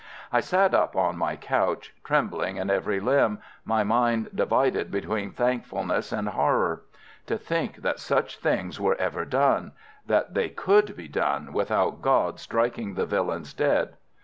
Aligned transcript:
I 0.33 0.39
sat 0.39 0.73
up 0.73 0.95
on 0.95 1.15
my 1.15 1.35
couch, 1.35 1.93
trembling 2.03 2.57
in 2.57 2.71
every 2.71 2.99
limb, 2.99 3.37
my 3.63 3.83
mind 3.83 4.29
divided 4.33 4.89
between 4.89 5.29
thankfulness 5.29 6.11
and 6.11 6.29
horror. 6.29 6.81
To 7.27 7.37
think 7.37 7.75
that 7.83 7.99
such 7.99 8.39
things 8.39 8.79
were 8.79 8.95
ever 8.95 9.25
done—that 9.25 10.33
they 10.33 10.49
could 10.49 10.97
be 10.97 11.07
done 11.07 11.53
without 11.53 12.01
God 12.01 12.39
striking 12.39 12.95
the 12.95 13.05
villains 13.05 13.53
dead. 13.53 13.95